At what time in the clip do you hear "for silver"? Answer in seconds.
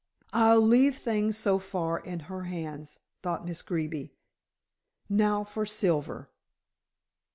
5.43-6.31